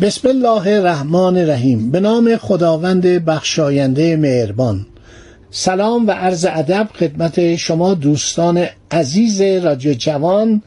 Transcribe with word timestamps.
بسم 0.00 0.28
الله 0.28 0.66
الرحمن 0.66 1.36
الرحیم 1.36 1.90
به 1.90 2.00
نام 2.00 2.36
خداوند 2.36 3.06
بخشاینده 3.06 4.16
مهربان 4.16 4.86
سلام 5.50 6.06
و 6.06 6.10
عرض 6.10 6.46
ادب 6.50 6.88
خدمت 6.98 7.56
شما 7.56 7.94
دوستان 7.94 8.66
عزیز 8.90 9.40
رادیو 9.40 9.94
جوان 9.94 10.62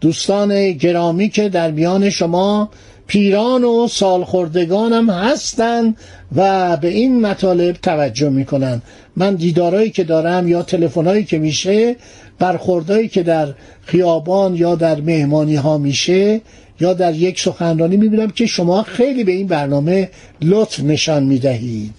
دوستان 0.00 0.72
گرامی 0.72 1.28
که 1.28 1.48
در 1.48 1.70
میان 1.70 2.10
شما 2.10 2.70
پیران 3.06 3.64
و 3.64 3.88
سالخوردگانم 3.88 5.10
هستند 5.10 5.96
و 6.36 6.76
به 6.76 6.88
این 6.88 7.20
مطالب 7.20 7.76
توجه 7.76 8.30
می‌کنن 8.30 8.82
من 9.16 9.34
دیدارایی 9.34 9.90
که 9.90 10.04
دارم 10.04 10.48
یا 10.48 10.62
تلفنایی 10.62 11.24
که 11.24 11.38
میشه 11.38 11.96
برخوردایی 12.38 13.08
که 13.08 13.22
در 13.22 13.48
خیابان 13.82 14.54
یا 14.54 14.74
در 14.74 15.00
مهمانی 15.00 15.56
ها 15.56 15.78
میشه 15.78 16.40
یا 16.80 16.92
در 16.92 17.14
یک 17.14 17.40
سخنرانی 17.40 17.96
می‌بینم 17.96 18.30
که 18.30 18.46
شما 18.46 18.82
خیلی 18.82 19.24
به 19.24 19.32
این 19.32 19.46
برنامه 19.46 20.10
لطف 20.42 20.80
نشان 20.80 21.22
می‌دهید. 21.22 21.92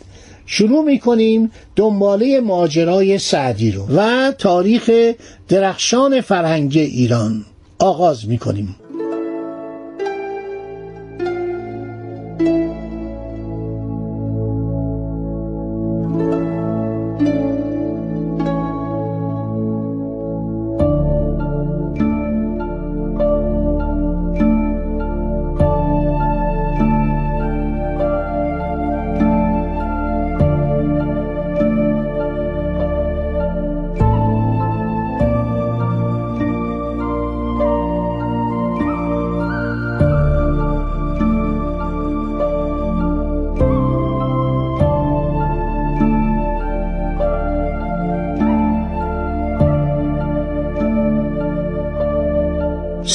شروع 0.45 0.86
می‌کنیم 0.86 1.52
دنباله 1.75 2.39
ماجرای 2.39 3.17
سعدی 3.17 3.72
رو 3.72 3.88
و 3.95 4.31
تاریخ 4.31 4.92
درخشان 5.50 6.22
فرهنگ 6.22 6.78
ایران. 6.78 7.45
آغاز 7.80 8.28
می‌کنیم. 8.28 8.75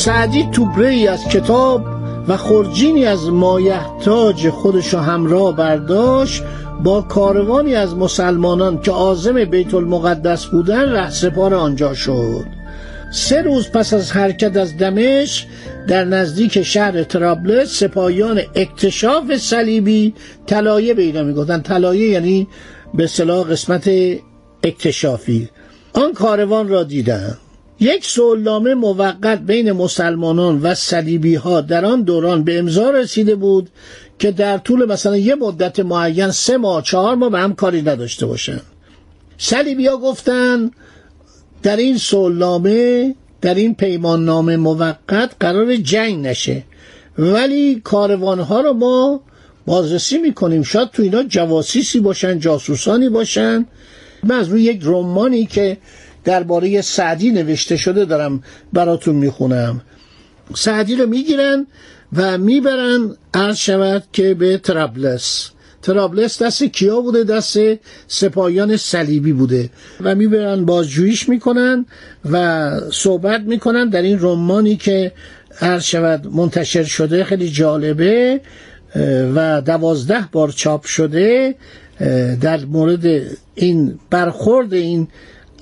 سعدی 0.05 0.49
توبره 0.53 0.89
ای 0.89 1.09
از 1.09 1.29
کتاب 1.29 1.85
و 2.29 2.37
خرجینی 2.37 3.05
از 3.05 3.29
مایحتاج 3.29 4.49
خودش 4.49 4.95
همراه 4.95 5.57
برداشت 5.57 6.43
با 6.85 7.03
کاروانی 7.03 7.75
از 7.75 7.97
مسلمانان 7.97 8.81
که 8.81 8.91
عازم 8.91 9.45
بیت 9.45 9.75
المقدس 9.75 10.47
بودن 10.47 10.93
رهسپار 10.93 11.55
آنجا 11.55 11.95
شد. 11.95 12.45
سه 13.13 13.43
روز 13.43 13.71
پس 13.71 13.95
از 13.95 14.13
حرکت 14.13 14.57
از 14.57 14.77
دمشق 14.77 15.47
در 15.89 16.05
نزدیک 16.05 16.63
شهر 16.63 17.03
ترابلس 17.03 17.79
سپاهیان 17.79 18.41
اکتشاف 18.55 19.37
صلیبی 19.37 20.15
طلایه 20.47 20.95
به 20.95 21.03
اینا 21.03 21.23
می‌گفتن. 21.23 21.61
طلایه 21.61 22.09
یعنی 22.09 22.49
به 22.95 23.07
صلاح 23.07 23.49
قسمت 23.49 23.91
اکتشافی. 24.63 25.49
آن 25.93 26.13
کاروان 26.13 26.69
را 26.69 26.83
دیدند 26.83 27.39
یک 27.83 28.05
سولنامه 28.05 28.75
موقت 28.75 29.41
بین 29.41 29.73
مسلمانان 29.73 30.61
و 30.63 30.75
صلیبی 30.75 31.35
ها 31.35 31.61
در 31.61 31.85
آن 31.85 32.03
دوران 32.03 32.45
به 32.45 32.59
امضا 32.59 32.91
رسیده 32.91 33.35
بود 33.35 33.71
که 34.19 34.31
در 34.31 34.59
طول 34.59 34.85
مثلا 34.85 35.17
یه 35.17 35.35
مدت 35.35 35.81
معین 35.81 36.31
سه 36.31 36.57
ماه 36.57 36.83
چهار 36.83 37.15
ماه 37.15 37.31
به 37.31 37.39
هم 37.39 37.55
کاری 37.55 37.83
نداشته 37.83 38.27
باشن 38.27 38.61
صلیبی 39.39 39.87
ها 39.87 39.97
گفتن 39.97 40.71
در 41.63 41.77
این 41.77 41.99
سولنامه 41.99 43.15
در 43.41 43.55
این 43.55 43.75
پیمان 43.75 44.25
نامه 44.25 44.57
موقت 44.57 45.31
قرار 45.41 45.77
جنگ 45.77 46.27
نشه. 46.27 46.63
ولی 47.19 47.81
کاروان 47.85 48.41
ها 48.41 48.61
رو 48.61 48.73
ما 48.73 49.21
بازرسی 49.67 50.19
می‌کنیم. 50.19 50.63
شاید 50.63 50.91
تو 50.91 51.03
اینا 51.03 51.23
جواسیسی 51.23 52.01
باشن 52.01 52.39
جاسوسانی 52.39 53.09
باشن. 53.09 53.67
من 54.23 54.37
از 54.37 54.49
روی 54.49 54.63
یک 54.63 54.81
رمانی 54.85 55.47
که 55.47 55.79
درباره 56.25 56.81
سعدی 56.81 57.31
نوشته 57.31 57.77
شده 57.77 58.05
دارم 58.05 58.43
براتون 58.73 59.15
می‌خونم. 59.15 59.81
سعدی 60.55 60.97
رو 60.97 61.07
می‌گیرن 61.07 61.67
و 62.17 62.39
می‌برن 62.39 63.17
عرض 63.35 63.57
شود 63.57 64.05
که 64.13 64.35
به 64.35 64.59
ترابلس 64.59 65.51
ترابلس 65.83 66.43
دست 66.43 66.65
کیا 66.65 67.01
بوده؟ 67.01 67.25
دست 67.25 67.59
سپاهیان 68.09 68.77
صلیبی 68.77 69.33
بوده. 69.33 69.71
و 70.01 70.15
می‌برن 70.15 70.65
بازجویش 70.65 71.29
می‌کنن 71.29 71.87
و 72.31 72.71
صحبت 72.91 73.41
می‌کنن 73.41 73.89
در 73.89 74.03
این 74.03 74.19
رمانی 74.21 74.77
که 74.77 75.13
عرض 75.61 75.83
شود 75.83 76.27
منتشر 76.27 76.85
شده. 76.85 77.25
خیلی 77.25 77.51
جالبه 77.51 78.41
و 79.35 79.63
دوازده 79.67 80.29
بار 80.33 80.51
چاپ 80.51 80.85
شده 80.85 81.55
در 82.41 82.65
مورد 82.65 83.05
این 83.55 83.99
برخورد 84.11 84.75
این 84.75 85.09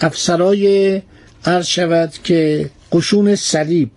افسرای 0.00 1.02
عرض 1.44 1.66
شود 1.66 2.12
که 2.24 2.70
قشون 2.92 3.36
صلیب 3.36 3.90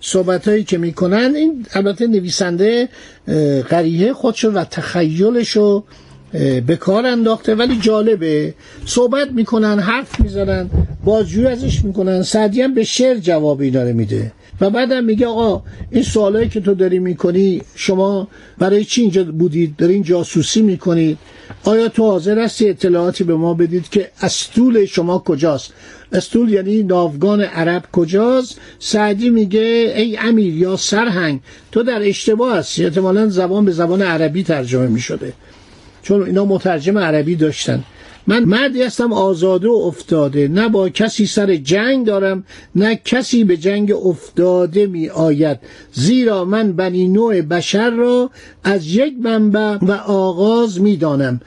صحبت 0.00 0.48
هایی 0.48 0.64
که 0.64 0.78
می‌کنن 0.78 1.32
این 1.36 1.66
البته 1.72 2.06
نویسنده 2.06 2.88
قریه 3.68 4.12
خودشو 4.12 4.50
و 4.50 4.64
تخیلشو 4.64 5.84
به 6.66 6.76
کار 6.80 7.06
انداخته. 7.06 7.54
ولی 7.54 7.78
جالبه 7.80 8.54
صحبت 8.86 9.32
می‌کنن 9.32 9.78
حرف 9.78 10.20
می‌زنن 10.20 10.70
بازجوی 11.04 11.46
ازش 11.46 11.84
می‌کنن. 11.84 12.22
سعدی 12.22 12.62
هم 12.62 12.74
به 12.74 12.84
شعر 12.84 13.16
جوابی 13.16 13.70
داره 13.70 13.92
میده. 13.92 14.32
و 14.60 14.70
بعدم 14.70 15.04
میگه 15.04 15.26
آقا 15.26 15.62
این 15.90 16.02
سوالایی 16.02 16.48
که 16.48 16.60
تو 16.60 16.74
داری 16.74 16.98
می‌کنی 16.98 17.62
شما 17.74 18.28
برای 18.58 18.84
چی 18.84 19.00
اینجا 19.00 19.24
بودید 19.24 19.76
دارین 19.76 20.02
جاسوسی 20.02 20.62
می‌کنید 20.62 21.18
آیا 21.64 21.88
تو 21.88 22.02
حاضر 22.02 22.38
هستی 22.38 22.68
اطلاعاتی 22.68 23.24
به 23.24 23.34
ما 23.34 23.54
بدید 23.54 23.88
که 23.88 24.10
استول 24.22 24.84
شما 24.84 25.18
کجاست؟ 25.18 25.72
استول 26.12 26.48
یعنی 26.48 26.82
ناوگان 26.82 27.40
عرب 27.40 27.84
کجاست؟ 27.92 28.60
سعدی 28.78 29.30
میگه 29.30 29.94
ای 29.96 30.16
امیر 30.16 30.54
یا 30.54 30.76
سرهنگ 30.76 31.40
تو 31.72 31.82
در 31.82 32.08
اشتباه 32.08 32.56
هستی. 32.56 32.84
احتمالا 32.84 33.28
زبان 33.28 33.64
به 33.64 33.72
زبان 33.72 34.02
عربی 34.02 34.42
ترجمه 34.42 34.86
می‌شده. 34.86 35.32
چون 36.02 36.22
اینا 36.22 36.44
مترجم 36.44 36.98
عربی 36.98 37.36
داشتن. 37.36 37.84
من 38.28 38.44
مردی 38.44 38.82
هستم 38.82 39.12
آزاده 39.12 39.68
و 39.68 39.72
افتاده. 39.72 40.48
نه 40.48 40.68
با 40.68 40.88
کسی 40.88 41.26
سر 41.26 41.56
جنگ 41.56 42.06
دارم 42.06 42.44
نه 42.74 43.00
کسی 43.04 43.44
به 43.44 43.56
جنگ 43.56 43.92
افتاده 43.92 44.86
می 44.86 45.08
آید. 45.08 45.58
زیرا 45.92 46.44
من 46.44 46.72
بنی 46.72 47.08
نوع 47.08 47.42
بشر 47.42 47.90
را 47.90 48.30
از 48.64 48.86
یک 48.86 49.14
منبع 49.22 49.78
و 49.82 49.92
آغاز 50.06 50.80
می 50.80 50.96
دانم 50.96 51.40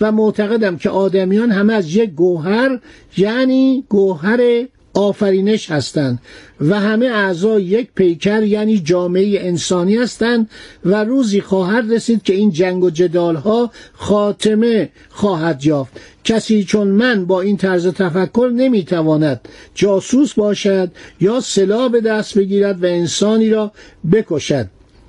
و 0.00 0.12
معتقدم 0.12 0.76
که 0.76 0.90
آدمیان 0.90 1.50
همه 1.50 1.72
از 1.72 1.96
یک 1.96 2.10
گوهر 2.10 2.80
یعنی 3.16 3.84
گوهر 3.88 4.66
آفرینش 4.98 5.70
هستند 5.70 6.18
و 6.60 6.80
همه 6.80 7.06
اعضا 7.06 7.60
یک 7.60 7.88
پیکر 7.94 8.42
یعنی 8.42 8.78
جامعه 8.78 9.40
انسانی 9.40 9.96
هستند 9.96 10.50
و 10.84 11.04
روزی 11.04 11.40
خواهد 11.40 11.92
رسید 11.92 12.22
که 12.22 12.34
این 12.34 12.50
جنگ 12.50 12.84
و 12.84 12.90
جدال 12.90 13.36
ها 13.36 13.70
خاتمه 13.92 14.88
خواهد 15.08 15.64
یافت. 15.64 15.92
کسی 16.24 16.64
چون 16.64 16.88
من 16.88 17.26
با 17.26 17.40
این 17.40 17.56
طرز 17.56 17.86
تفکر 17.86 18.50
نمی‌تواند 18.54 19.40
جاسوس 19.74 20.34
باشد 20.34 20.90
یا 21.20 21.40
سلاح 21.40 21.88
به 21.88 22.00
دست 22.00 22.38
بگیرد 22.38 22.84
و 22.84 22.86
انسانی 22.86 23.50
را 23.50 23.72
بکشد. 24.12 24.66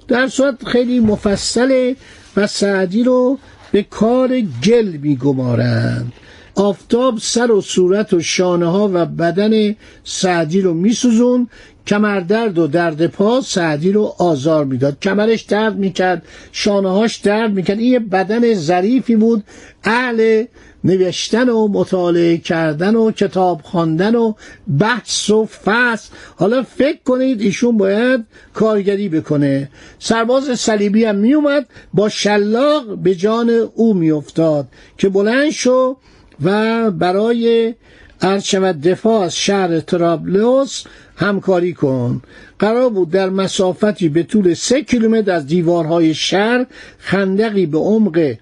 در 0.07 0.27
صورت 0.27 0.65
خیلی 0.65 0.99
مفصله 0.99 1.95
و 2.37 2.47
سعدی 2.47 3.03
رو 3.03 3.37
به 3.71 3.83
کار 3.83 4.41
گل 4.41 4.87
میگمارند. 5.01 6.13
آفتاب 6.59 7.17
سر 7.21 7.51
و 7.51 7.61
صورت 7.61 8.13
و 8.13 8.19
شانه 8.19 8.65
ها 8.65 8.89
و 8.93 9.05
بدن 9.05 9.75
سعدی 10.03 10.61
رو 10.61 10.73
میسوزون 10.73 11.49
کمردرد 11.87 12.57
و 12.57 12.67
درد 12.67 13.07
پا 13.07 13.41
سعدی 13.41 13.91
رو 13.91 14.15
آزار 14.17 14.65
می‌داد. 14.65 14.99
کمرش 15.01 15.41
درد 15.41 15.75
می‌کرد 15.75 16.23
شانههاش 16.51 17.17
درد 17.17 17.53
می‌کرد. 17.53 17.79
این 17.79 17.93
یه 17.93 17.99
بدن 17.99 18.53
ظریفی 18.53 19.15
بود. 19.15 19.43
اهل 19.83 20.45
نوشتن 20.83 21.49
و 21.49 21.67
مطالعه 21.67 22.37
کردن 22.37 22.95
و 22.95 23.11
کتاب 23.11 23.61
خواندن 23.63 24.15
و 24.15 24.33
بحث 24.79 25.29
و 25.29 25.45
فصل. 25.45 26.09
حالا 26.35 26.63
فکر 26.63 26.99
کنید 27.05 27.41
ایشون 27.41 27.77
باید 27.77 28.25
کارگری 28.53 29.09
بکنه. 29.09 29.69
سرباز 29.99 30.59
صلیبی 30.59 31.05
هم 31.05 31.15
میومد 31.15 31.65
با 31.93 32.09
شلاق 32.09 32.97
به 32.97 33.15
جان 33.15 33.49
او 33.75 33.93
میافتاد 33.93 34.67
که 34.97 35.09
بلند 35.09 35.49
شو 35.49 35.97
و 36.43 36.91
برای 36.91 37.73
عرض 38.21 38.43
شود 38.43 38.81
دفاع 38.81 39.21
از 39.23 39.35
شهر 39.35 39.79
ترابلوس 39.79 40.83
همکاری 41.15 41.73
کن. 41.73 42.21
قرار 42.59 42.89
بود 42.89 43.09
در 43.11 43.29
مسافتی 43.29 44.09
به 44.09 44.23
طول 44.23 44.53
سه 44.53 44.81
کیلومتر 44.81 45.31
از 45.31 45.47
دیوارهای 45.47 46.13
شهر 46.13 46.65
خندقی 46.97 47.65
به 47.65 47.77
عمق 47.77 48.35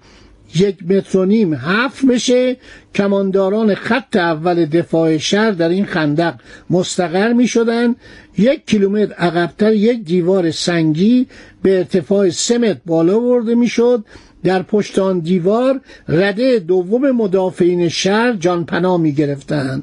یک 0.54 0.76
متر 0.90 1.18
و 1.18 1.24
نیم 1.24 1.54
حفر 1.54 2.06
بشه. 2.06 2.56
کمانداران 2.94 3.74
خط 3.74 4.16
اول 4.16 4.66
دفاع 4.66 5.16
شهر 5.16 5.50
در 5.50 5.68
این 5.68 5.86
خندق 5.86 6.34
مستقر 6.70 7.32
می 7.32 7.46
شدن. 7.48 7.96
یک 8.38 8.66
کیلومتر 8.66 9.12
عقبتر 9.12 9.72
یک 9.72 10.04
دیوار 10.04 10.50
سنگی 10.50 11.26
به 11.62 11.78
ارتفاع 11.78 12.30
سه 12.30 12.58
متر 12.58 12.80
بالا 12.86 13.18
برده 13.18 13.54
می 13.54 13.68
شد. 13.68 14.04
در 14.44 14.62
پشت 14.62 14.98
آن 14.98 15.18
دیوار 15.18 15.80
رده 16.08 16.58
دوم 16.58 17.10
مدافعین 17.10 17.88
شهر 17.88 18.32
جان 18.32 18.64
پناه 18.64 19.00
می 19.00 19.12
گرفتند. 19.12 19.82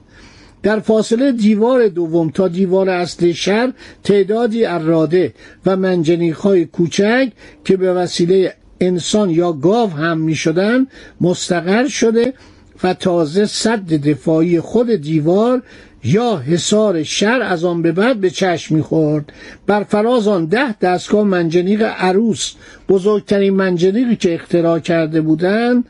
در 0.63 0.79
فاصله 0.79 1.31
دیوار 1.31 1.87
دوم 1.87 2.29
تا 2.29 2.47
دیوار 2.47 2.89
اصلی 2.89 3.33
شهر 3.33 3.73
تعدادی 4.03 4.65
اراده 4.65 5.33
و 5.65 5.75
منجنیخ 5.75 6.47
کوچک 6.71 7.31
که 7.65 7.77
به 7.77 7.93
وسیله 7.93 8.53
انسان 8.81 9.29
یا 9.29 9.51
گاو 9.53 9.89
هم 9.89 10.17
می 10.17 10.35
شدن 10.35 10.87
مستقر 11.21 11.87
شده 11.87 12.33
و 12.83 12.93
تازه 12.93 13.45
صد 13.45 13.85
دفاعی 13.93 14.59
خود 14.59 14.95
دیوار 14.95 15.63
یا 16.05 16.37
حصار 16.37 17.03
شر 17.03 17.41
از 17.41 17.63
آن 17.63 17.81
به 17.81 17.91
بعد 17.91 18.19
به 18.19 18.29
چشم 18.29 18.75
می‌خورد. 18.75 19.33
بر 19.67 19.83
فراز 19.83 20.27
آن 20.27 20.45
ده 20.45 20.79
دستگاه 20.79 21.23
منجنیق 21.23 21.81
عروس 21.81 22.53
بزرگترین 22.89 23.53
منجنیقی 23.53 24.15
که 24.15 24.35
اختراع 24.35 24.79
کرده 24.79 25.21
بودند 25.21 25.85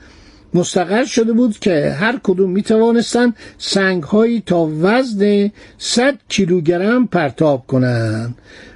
مستقر 0.54 1.06
شده 1.06 1.34
بود 1.34 1.60
که 1.60 1.96
هر 2.00 2.20
کدوم 2.24 2.52
می 2.52 2.62
توانستند 2.62 3.36
سنگ 3.58 4.04
هایی 4.04 4.44
تا 4.46 4.70
وزن 4.82 5.52
100 5.78 6.16
کیلوگرم 6.30 7.08
پرتاب 7.08 7.68
کنند. 7.68 8.36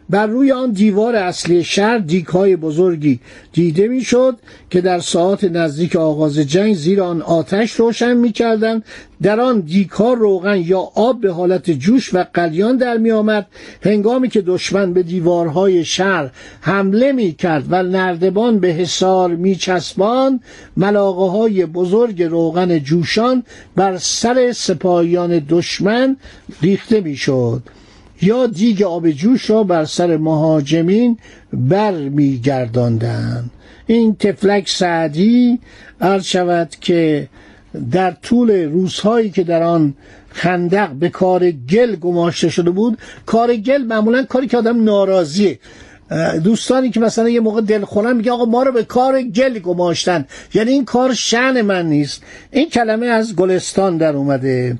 بر 0.09 0.27
روی 0.27 0.51
آن 0.51 0.71
دیوار 0.71 1.15
اصلی 1.15 1.63
شهر 1.63 1.97
دیک 1.97 2.25
های 2.25 2.55
بزرگی 2.55 3.19
دیده 3.53 3.87
می‌شد 3.87 4.37
که 4.69 4.81
در 4.81 4.99
ساعت 4.99 5.43
نزدیک 5.43 5.95
آغاز 5.95 6.37
جنگ 6.39 6.75
زیر 6.75 7.01
آن 7.01 7.21
آتش 7.21 7.71
روشن 7.71 8.13
می‌کردند. 8.13 8.83
در 9.21 9.39
آن 9.39 9.59
دیک 9.59 9.89
ها 9.89 10.13
روغن 10.13 10.57
یا 10.65 10.79
آب 10.95 11.21
به 11.21 11.31
حالت 11.31 11.71
جوش 11.71 12.13
و 12.13 12.25
قلیان 12.33 12.77
در 12.77 12.97
می 12.97 13.11
آمد 13.11 13.47
هنگامی 13.83 14.29
که 14.29 14.41
دشمن 14.41 14.93
به 14.93 15.03
دیوارهای 15.03 15.85
شهر 15.85 16.31
حمله 16.61 17.11
می 17.11 17.31
کرد 17.33 17.65
و 17.69 17.83
نردبان 17.83 18.59
به 18.59 18.67
حصار 18.67 19.29
می 19.35 19.55
چسبان 19.55 20.39
ملاقه 20.77 21.31
های 21.31 21.65
بزرگ 21.65 22.23
روغن 22.23 22.79
جوشان 22.79 23.43
بر 23.75 23.97
سر 23.97 24.51
سپاهیان 24.51 25.45
دشمن 25.49 26.17
ریخته 26.61 27.01
می 27.01 27.15
شد 27.15 27.63
یا 28.21 28.47
دیگ 28.47 28.83
آب 28.83 29.09
جوش 29.09 29.49
را 29.49 29.63
بر 29.63 29.85
سر 29.85 30.17
مهاجمین 30.17 31.17
بر 31.53 31.91
میگرداندند 31.91 33.51
این 33.87 34.15
تفلک 34.15 34.69
سعدی 34.69 35.59
عرض 36.01 36.23
شود 36.23 36.69
که 36.81 37.27
در 37.91 38.11
طول 38.11 38.51
روزهایی 38.51 39.29
که 39.29 39.43
در 39.43 39.63
آن 39.63 39.93
خندق 40.31 40.89
به 40.89 41.09
کار 41.09 41.51
گل 41.51 41.95
گماشته 41.95 42.49
شده 42.49 42.69
بود 42.69 42.97
کار 43.25 43.55
گل 43.55 43.81
معمولا 43.83 44.23
کاری 44.23 44.47
که 44.47 44.57
آدم 44.57 44.83
ناراضیه. 44.83 45.59
دوستانی 46.43 46.89
که 46.89 46.99
مثلا 46.99 47.29
یه 47.29 47.39
موقع 47.39 47.61
دل 47.61 47.85
خونن 47.85 48.15
میگه 48.15 48.31
آقا 48.31 48.45
ما 48.45 48.63
رو 48.63 48.71
به 48.71 48.83
کار 48.83 49.21
گل 49.21 49.59
گماشتن. 49.59 50.25
یعنی 50.53 50.71
این 50.71 50.85
کار 50.85 51.13
شن 51.13 51.61
من 51.61 51.85
نیست. 51.85 52.23
این 52.51 52.69
کلمه 52.69 53.05
از 53.05 53.35
گلستان 53.35 53.97
در 53.97 54.15
اومده. 54.15 54.77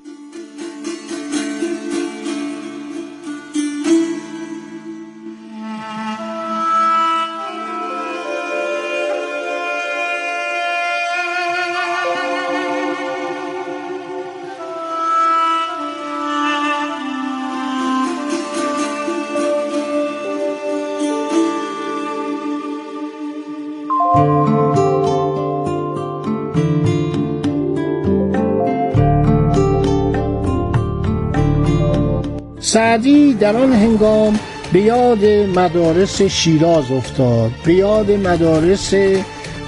سعدی 32.70 33.34
در 33.34 33.58
آن 33.58 33.74
هنگام 33.74 34.40
به 34.74 34.82
یاد 34.82 35.26
مدارس 35.56 36.22
شیراز 36.22 36.92
افتاد 36.92 37.52
به 37.66 37.74
یاد 37.74 38.12
مدارس 38.12 38.94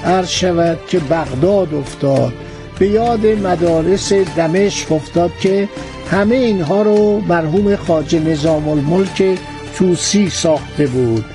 عرض 0.06 0.28
شود 0.30 0.80
که 0.88 1.00
بغداد 1.00 1.74
افتاد 1.74 2.34
به 2.80 2.88
یاد 2.88 3.26
مدارس 3.26 4.14
دمشق 4.14 4.92
افتاد 4.92 5.32
که 5.42 5.70
همه 6.12 6.36
اینها 6.36 6.82
رو 6.82 7.20
مرحوم 7.20 7.76
خاج 7.76 8.16
نظام 8.16 8.70
الملک 8.70 9.40
توسی 9.76 10.30
ساخته 10.30 10.88
بود. 10.88 11.26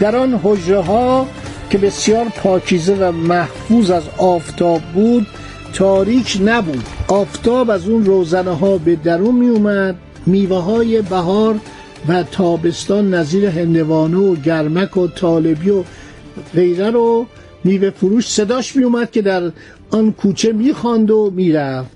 در 0.00 0.16
آن 0.16 0.40
حجره 0.44 0.80
ها 0.80 1.26
که 1.70 1.78
بسیار 1.78 2.24
پاکیزه 2.24 2.94
و 2.94 3.12
محفوظ 3.12 3.90
از 3.90 4.02
آفتاب 4.18 4.80
بود 4.94 5.26
تاریک 5.74 6.38
نبود. 6.44 6.84
آفتاب 7.08 7.70
از 7.70 7.88
اون 7.88 8.04
روزنه 8.04 8.56
ها 8.56 8.78
به 8.78 8.96
درون 8.96 9.34
می 9.34 9.48
اومد 9.48 9.96
میوه 10.30 10.56
های 10.56 11.02
بهار 11.02 11.60
و 12.08 12.22
تابستان 12.22 13.14
نظیر 13.14 13.46
هندوانه 13.46 14.16
و 14.16 14.34
گرمک 14.36 14.96
و 14.96 15.06
طالبی 15.06 15.70
و 15.70 15.84
غیره 16.54 16.90
رو 16.90 17.26
میوه 17.64 17.90
فروش 17.90 18.28
صداش 18.28 18.76
می 18.76 18.84
اومد 18.84 19.10
که 19.10 19.22
در 19.22 19.52
آن 19.90 20.12
کوچه 20.12 20.52
می‌خواند 20.52 21.10
و 21.10 21.30
می‌رفت. 21.34 21.90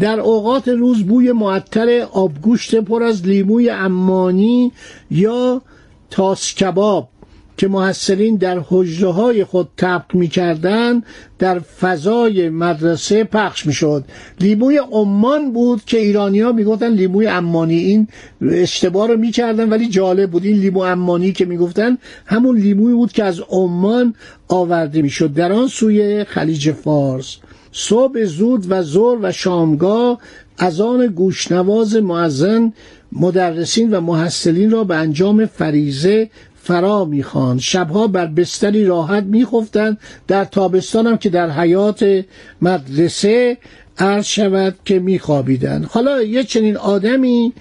در 0.00 0.20
اوقات 0.20 0.68
روز 0.68 1.02
بوی 1.02 1.32
معطر 1.32 2.06
آبگوشت 2.12 2.74
پر 2.74 3.02
از 3.02 3.26
لیموی 3.26 3.70
امانی 3.70 4.72
یا 5.10 5.62
تاس 6.10 6.54
کباب 6.54 7.08
که 7.56 7.68
محصلین 7.68 8.36
در 8.36 8.60
حجره 8.68 9.10
های 9.10 9.44
خود 9.44 9.68
طبق 9.76 10.14
می‌کردند 10.14 11.06
در 11.38 11.58
فضای 11.58 12.48
مدرسه 12.48 13.24
پخش 13.24 13.66
می‌شد. 13.66 14.04
لیموی 14.40 14.80
عمان 14.92 15.52
بود 15.52 15.84
که 15.84 15.98
ایرانی 15.98 16.40
ها 16.40 16.52
می‌گفتن 16.52 16.88
لیموی 16.88 17.26
امانی 17.26 17.76
این 17.78 18.08
اشتباه 18.50 19.08
رو 19.08 19.16
می‌کردن 19.16 19.68
ولی 19.68 19.88
جالب 19.88 20.30
بود. 20.30 20.44
این 20.44 20.56
لیمو 20.56 20.80
امانی 20.80 21.32
که 21.32 21.44
می‌گفتن 21.44 21.98
همون 22.26 22.58
لیموی 22.58 22.94
بود 22.94 23.12
که 23.12 23.24
از 23.24 23.40
عمان 23.48 24.14
آورده 24.48 25.02
می‌شد. 25.02 25.34
در 25.34 25.52
آن 25.52 25.68
سوی 25.68 26.24
خلیج 26.24 26.72
فارس. 26.72 27.36
صبح 27.72 28.24
زود 28.24 28.66
و 28.68 28.82
زور 28.82 29.18
و 29.22 29.32
شامگاه 29.32 30.18
از 30.58 30.80
آن 30.80 31.06
گوشنواز 31.06 31.96
معزن 31.96 32.72
مدرسین 33.12 33.90
و 33.90 34.00
محصلین 34.00 34.70
را 34.70 34.84
به 34.84 34.96
انجام 34.96 35.46
فریزه 35.46 36.30
فرا 36.64 37.04
می‌خواند 37.04 37.60
شبها 37.60 38.06
بر 38.06 38.26
بستری 38.26 38.84
راحت 38.84 39.24
میخفتند 39.24 39.98
در 40.28 40.44
تابستان 40.44 41.06
هم 41.06 41.16
که 41.16 41.28
در 41.28 41.50
حیات 41.50 42.24
مدرسه 42.62 43.58
عرض 43.98 44.26
شود 44.26 44.74
که 44.84 44.98
میخوابیدند 44.98 45.84
حالا 45.84 46.22
یک 46.22 46.48
چنین 46.48 46.76
آدمی 46.76 47.52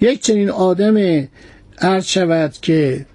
یک 0.00 0.20
چنین 0.20 0.50
آدم 0.50 1.28
عرض 1.78 2.04
شود 2.04 2.52
که 2.62 3.06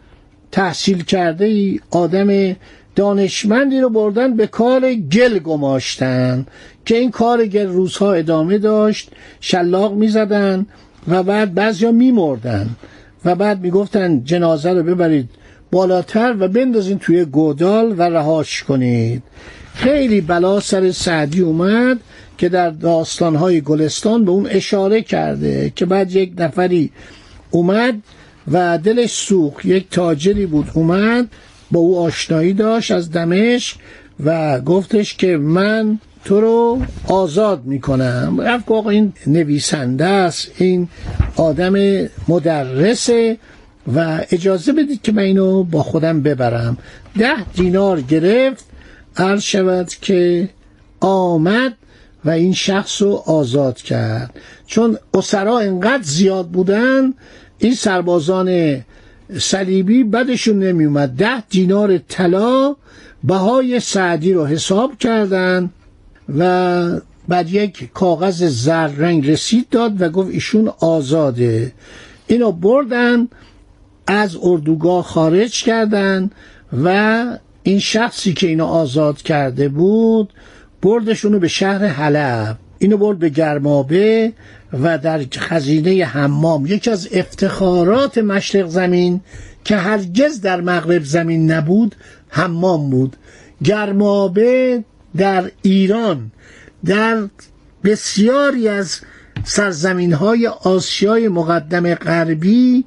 تحصیل 0.51 1.03
کرده 1.03 1.45
ای 1.45 1.79
آدم 1.91 2.55
دانشمندی 2.95 3.79
رو 3.79 3.89
بردن 3.89 4.35
به 4.35 4.47
کار 4.47 4.93
گل 4.93 5.39
گماشتن. 5.39 6.45
که 6.85 6.97
این 6.97 7.11
کار 7.11 7.45
گل 7.45 7.67
روزها 7.67 8.13
ادامه 8.13 8.57
داشت 8.57 9.09
شلاق 9.41 9.93
می‌زدن 9.93 10.65
و 11.07 11.23
بعد 11.23 11.53
بعضیا 11.53 11.91
میمردن. 11.91 12.69
و 13.25 13.35
بعد 13.35 13.61
می‌گفتن 13.61 14.23
جنازه 14.23 14.73
رو 14.73 14.83
ببرید 14.83 15.29
بالاتر 15.71 16.35
و 16.39 16.47
بندازین 16.47 16.99
توی 16.99 17.25
گودال 17.25 17.95
و 17.97 18.01
رهاش 18.01 18.63
کنید. 18.63 19.23
خیلی 19.75 20.21
بلا 20.21 20.59
سر 20.59 20.91
سعدی 20.91 21.41
اومد 21.41 21.99
که 22.37 22.49
در 22.49 22.69
داستانهای 22.69 23.61
گلستان 23.61 24.25
به 24.25 24.31
اون 24.31 24.47
اشاره 24.47 25.01
کرده 25.01 25.71
که 25.75 25.85
بعد 25.85 26.11
یک 26.11 26.33
نفری 26.37 26.91
اومد 27.51 27.95
و 28.51 28.77
دلش 28.77 29.11
سوخت. 29.11 29.65
یک 29.65 29.89
تاجری 29.91 30.45
بود 30.45 30.71
اومد 30.73 31.27
با 31.71 31.79
او 31.79 31.99
آشنایی 31.99 32.53
داشت 32.53 32.91
از 32.91 33.11
دمشق 33.11 33.77
و 34.25 34.61
گفتش 34.61 35.15
که 35.15 35.37
من 35.37 35.99
تو 36.25 36.41
رو 36.41 36.81
آزاد 37.07 37.65
می‌کنم. 37.65 38.41
رفت 38.41 38.71
آقا 38.71 38.89
این 38.89 39.13
نویسنده 39.27 40.05
است 40.05 40.51
این 40.57 40.87
آدم 41.35 41.73
مدرسه 42.27 43.37
و 43.95 44.25
اجازه 44.31 44.73
بدید 44.73 45.01
که 45.01 45.11
من 45.11 45.23
اینو 45.23 45.63
با 45.63 45.83
خودم 45.83 46.21
ببرم. 46.21 46.77
ده 47.17 47.43
دینار 47.53 48.01
گرفت 48.01 48.65
عرض 49.17 49.41
شود 49.41 49.89
که 49.89 50.49
آمد 50.99 51.73
و 52.25 52.29
این 52.29 52.53
شخص 52.53 53.01
رو 53.01 53.23
آزاد 53.25 53.77
کرد. 53.77 54.39
چون 54.67 54.97
اسرا 55.13 55.59
انقدر 55.59 56.03
زیاد 56.03 56.47
بودن 56.47 57.13
این 57.57 57.75
سربازان 57.75 58.81
صلیبی 59.37 60.03
بدشون 60.03 60.59
نمی 60.59 60.85
اومد 60.85 61.09
ده 61.09 61.41
دینار 61.49 61.97
طلا 61.97 62.75
بهای 63.23 63.79
سعدی 63.79 64.33
رو 64.33 64.45
حساب 64.45 64.97
کردن. 64.97 65.69
و 66.37 67.01
بعد 67.27 67.49
یک 67.49 67.89
کاغذ 67.93 68.43
زرد 68.43 69.01
رنگ 69.01 69.31
رسید 69.31 69.69
داد 69.69 70.01
و 70.01 70.09
گفت 70.09 70.29
ایشون 70.31 70.71
آزاده. 70.79 71.73
اینو 72.27 72.51
بردن 72.51 73.27
از 74.07 74.37
اردوگاه 74.41 75.03
خارج 75.03 75.63
کردن 75.63 76.29
و 76.83 77.25
این 77.63 77.79
شخصی 77.79 78.33
که 78.33 78.47
اینو 78.47 78.65
آزاد 78.65 79.21
کرده 79.21 79.69
بود 79.69 80.33
بردشونو 80.81 81.39
به 81.39 81.47
شهر 81.47 81.85
حلب. 81.85 82.57
اینو 82.79 82.97
برد 82.97 83.19
به 83.19 83.29
گرمابه 83.29 84.33
و 84.73 84.97
در 84.97 85.25
خزینه 85.33 86.05
حمام 86.05 86.65
یکی 86.65 86.89
از 86.89 87.09
افتخارات 87.13 88.17
مشرق 88.17 88.67
زمین 88.67 89.21
که 89.63 89.75
هرگز 89.75 90.41
در 90.41 90.61
مغرب 90.61 91.03
زمین 91.03 91.51
نبود 91.51 91.95
حمام 92.29 92.89
بود. 92.89 93.15
گرمابه 93.63 94.83
در 95.17 95.51
ایران 95.61 96.31
در 96.85 97.23
بسیاری 97.83 98.67
از 98.67 98.99
سرزمین 99.43 100.13
های 100.13 100.47
آسیای 100.47 101.27
مقدم 101.27 101.95
غربی 101.95 102.85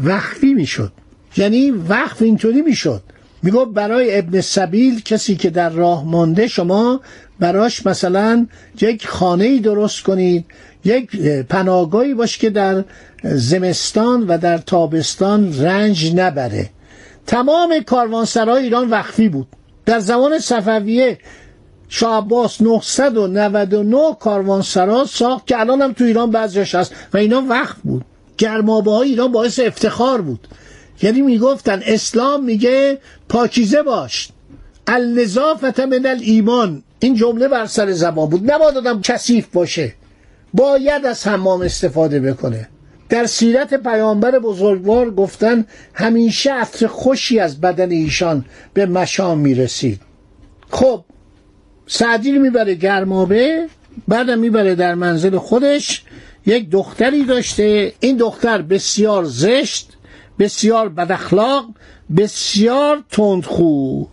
وقفی 0.00 0.54
می‌شد. 0.54 0.92
یعنی 1.36 1.70
وقف 1.70 2.22
اینطوری 2.22 2.62
می‌شد. 2.62 3.02
میگو 3.42 3.66
برای 3.66 4.18
ابن 4.18 4.40
سبیل 4.40 5.00
کسی 5.02 5.36
که 5.36 5.50
در 5.50 5.70
راه 5.70 6.04
مانده 6.04 6.48
شما 6.48 7.00
براش 7.38 7.86
مثلا 7.86 8.46
یک 8.80 9.06
خانه 9.06 9.44
ای 9.44 9.58
درست 9.58 10.02
کنید 10.02 10.44
یک 10.84 11.16
پناهگاهی 11.48 12.14
باشه 12.14 12.38
که 12.38 12.50
در 12.50 12.84
زمستان 13.22 14.26
و 14.26 14.38
در 14.38 14.58
تابستان 14.58 15.62
رنج 15.62 16.14
نبره. 16.14 16.70
تمام 17.26 17.80
کاروانسرای 17.86 18.62
ایران 18.62 18.90
وقفی 18.90 19.28
بود. 19.28 19.48
در 19.86 20.00
زمان 20.00 20.38
صفویه 20.38 21.18
شاه 21.92 22.18
عباس 22.18 22.60
999 22.60 24.16
کاروانسرا 24.20 25.04
ساخت 25.04 25.46
که 25.46 25.60
الان 25.60 25.82
هم 25.82 25.92
تو 25.92 26.04
ایران 26.04 26.30
بعضیش 26.30 26.74
هست 26.74 26.94
و 27.12 27.16
اینا 27.16 27.44
وقف 27.48 27.76
بود. 27.84 28.04
گرمابه 28.38 28.90
های 28.90 29.08
ایران 29.08 29.32
باعث 29.32 29.58
افتخار 29.58 30.20
بود. 30.20 30.48
یعنی 31.02 31.22
می‌گفتن 31.22 31.80
اسلام 31.86 32.44
میگه 32.44 32.98
پاکیزه 33.28 33.82
باش. 33.82 34.28
النظافت 34.86 35.80
من 35.80 36.06
ایمان 36.06 36.82
این 37.00 37.14
جمله 37.14 37.48
بر 37.48 37.66
سر 37.66 37.92
زبان 37.92 38.28
بود. 38.28 38.50
نباید 38.50 38.76
آدم 38.76 39.00
کثیف 39.00 39.46
باشه. 39.52 39.94
باید 40.54 41.06
از 41.06 41.26
حمام 41.26 41.62
استفاده 41.62 42.20
بکنه. 42.20 42.68
در 43.08 43.26
سیرت 43.26 43.74
پیامبر 43.74 44.38
بزرگوار 44.38 45.10
گفتن 45.10 45.66
همیشه 45.94 46.52
عطر 46.52 46.86
خوشی 46.86 47.40
از 47.40 47.60
بدن 47.60 47.90
ایشان 47.90 48.44
به 48.74 48.86
مشام 48.86 49.38
می‌رسید. 49.38 50.00
خب 50.70 51.04
سعدی 51.92 52.32
رو 52.32 52.42
می‌بره 52.42 52.74
گرمابه 52.74 53.66
بعدم 54.08 54.38
می‌بره 54.38 54.74
در 54.74 54.94
منزل 54.94 55.36
خودش. 55.36 56.02
یک 56.46 56.70
دختری 56.70 57.24
داشته. 57.24 57.92
این 58.00 58.16
دختر 58.16 58.62
بسیار 58.62 59.24
زشت 59.24 59.92
بسیار 60.38 60.88
بداخلاق 60.88 61.66
بسیار 62.16 63.02
تندخو. 63.10 64.04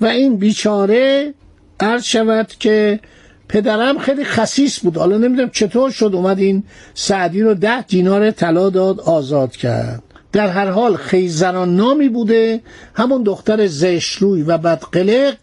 و 0.00 0.06
این 0.06 0.36
بیچاره 0.36 1.34
عرض 1.80 2.04
شود 2.04 2.52
که 2.58 3.00
پدرم 3.48 3.98
خیلی 3.98 4.24
خسیس 4.24 4.80
بود. 4.80 4.96
حالا 4.96 5.18
نمی‌دونم 5.18 5.50
چطور 5.50 5.90
شد 5.90 6.10
اومد 6.14 6.38
این 6.38 6.64
سعدی 6.94 7.42
رو 7.42 7.54
ده 7.54 7.82
دینار 7.82 8.30
طلا 8.30 8.70
داد 8.70 9.00
آزاد 9.00 9.56
کرد. 9.56 10.02
در 10.32 10.48
هر 10.48 10.70
حال 10.70 10.96
خیزران 10.96 11.76
نامی 11.76 12.08
بوده. 12.08 12.60
همون 12.94 13.22
دختر 13.22 13.66
زشروی 13.66 14.42
و 14.42 14.58
بدقلق 14.58 15.34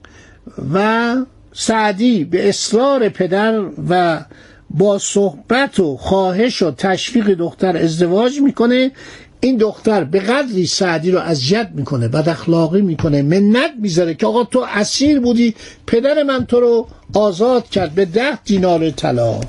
و 0.73 1.15
سعدی 1.53 2.23
به 2.23 2.49
اصرار 2.49 3.09
پدر 3.09 3.61
و 3.89 4.25
با 4.69 4.99
صحبت 4.99 5.79
و 5.79 5.97
خواهش 5.97 6.61
و 6.61 6.71
تشویق 6.71 7.33
دختر 7.33 7.77
ازدواج 7.77 8.39
می‌کنه. 8.39 8.91
این 9.39 9.57
دختر 9.57 10.03
به 10.03 10.19
قدری 10.19 10.65
سعدی 10.65 11.11
رو 11.11 11.19
اذیت 11.19 11.69
می‌کنه 11.73 12.07
بد 12.07 12.29
اخلاقی 12.29 12.81
می‌کنه 12.81 13.21
منت 13.21 13.71
می‌ذاره 13.79 14.13
که 14.13 14.25
آقا 14.25 14.43
تو 14.43 14.65
اسیر 14.75 15.19
بودی 15.19 15.55
پدر 15.87 16.23
من 16.23 16.45
تو 16.45 16.59
رو 16.59 16.87
آزاد 17.13 17.69
کرد 17.69 17.91
به 17.91 18.05
ده 18.05 18.41
دینار 18.43 18.89
طلا. 18.89 19.41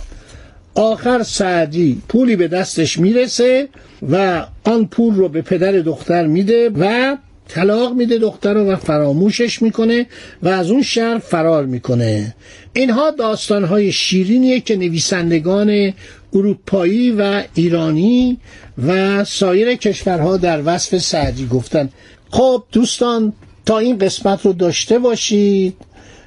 آخر 0.74 1.22
سعدی 1.22 2.02
پولی 2.08 2.36
به 2.36 2.48
دستش 2.48 2.98
می‌رسه 2.98 3.68
و 4.10 4.46
آن 4.64 4.86
پول 4.86 5.14
رو 5.14 5.28
به 5.28 5.42
پدر 5.42 5.72
دختر 5.72 6.26
میده 6.26 6.70
و 6.78 7.16
طلاق 7.48 7.92
میده 7.94 8.18
دختر 8.18 8.54
رو 8.54 8.64
و 8.64 8.76
فراموشش 8.76 9.62
می‌کنه 9.62 10.06
و 10.42 10.48
از 10.48 10.70
اون 10.70 10.82
شهر 10.82 11.18
فرار 11.18 11.66
می‌کنه. 11.66 12.34
اینها 12.72 13.10
داستانهای 13.10 13.92
شیرینیه 13.92 14.60
که 14.60 14.76
نویسندگان 14.76 15.92
اروپایی 16.32 17.10
و 17.10 17.42
ایرانی 17.54 18.38
و 18.86 19.24
سایر 19.24 19.74
کشورها 19.74 20.36
در 20.36 20.62
وصف 20.64 20.98
سعدی 20.98 21.46
گفتن. 21.46 21.88
خب 22.30 22.64
دوستان 22.72 23.32
تا 23.66 23.78
این 23.78 23.98
قسمت 23.98 24.46
رو 24.46 24.52
داشته 24.52 24.98
باشید. 24.98 25.76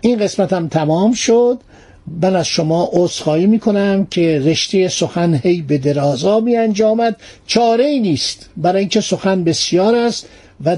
این 0.01 0.19
قسمت 0.19 0.53
هم 0.53 0.67
تمام 0.67 1.13
شد. 1.13 1.59
من 2.21 2.35
از 2.35 2.47
عذرخواهی 2.93 3.45
می 3.45 3.47
می‌کنم 3.47 4.05
که 4.05 4.39
رشته 4.45 4.87
سخن 4.87 5.33
هی 5.43 5.61
به 5.61 5.77
درازا 5.77 6.39
می 6.39 6.55
انجامد 6.55 7.15
چاره 7.47 7.85
ای 7.85 7.99
نیست. 7.99 8.49
برای 8.57 8.79
اینکه 8.79 9.01
سخن 9.01 9.43
بسیار 9.43 9.95
است 9.95 10.27
و 10.65 10.77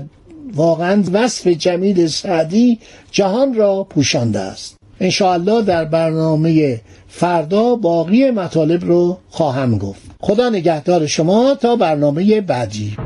واقعا 0.56 1.04
وصف 1.14 1.48
جمیل 1.48 2.08
سعدی 2.08 2.80
جهان 3.12 3.54
را 3.54 3.84
پوشانده 3.84 4.40
است. 4.40 4.76
انشاءالله 5.00 5.62
در 5.62 5.86
برنامه 5.86 6.82
فردا 7.08 7.76
باقی 7.76 8.32
مطالب 8.32 8.86
رو 8.86 9.18
خواهم 9.30 9.78
گفت. 9.78 10.02
خدا 10.20 10.50
نگهدار 10.50 11.06
شما 11.06 11.56
تا 11.56 11.76
برنامه 11.76 12.42
بعدی. 12.42 12.98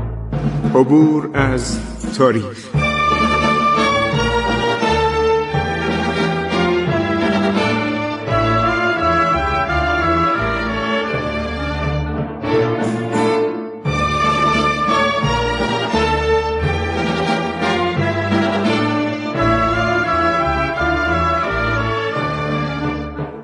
عبور 0.74 1.30
از 1.34 1.76
تاریخ. 2.18 2.73